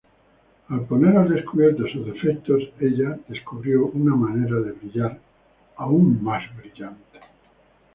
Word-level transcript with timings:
Al 0.69 0.81
poner 0.87 1.15
al 1.17 1.29
descubierto 1.29 1.87
sus 1.87 2.07
defectos, 2.07 2.63
ella 2.79 3.19
descubrió 3.27 3.85
una 3.85 4.15
manera 4.15 4.55
de 4.59 4.71
brillar 4.71 5.19
más 5.77 6.41
brillante. 6.57 7.19